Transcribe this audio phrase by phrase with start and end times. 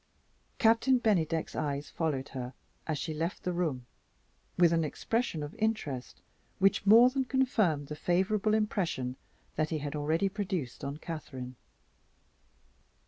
[0.57, 2.55] Captain Bennydeck's eyes followed her,
[2.87, 3.85] as she left the room,
[4.57, 6.23] with an expression of interest
[6.57, 9.15] which more than confirmed the favorable impression
[9.57, 11.55] that he had already produced on Catherine.